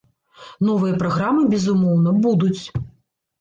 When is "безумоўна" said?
1.51-2.15